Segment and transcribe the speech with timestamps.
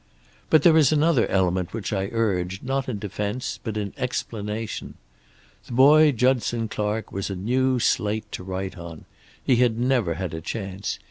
[0.49, 4.95] "But there is another element which I urge, not in defense but in explanation.
[5.67, 9.05] The boy Judson Clark was a new slate to write on.
[9.43, 10.97] He had never had a chance.